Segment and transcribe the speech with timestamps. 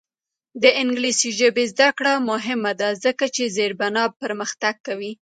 [0.63, 5.11] د انګلیسي ژبې زده کړه مهمه ده ځکه چې زیربنا پرمختګ کوي.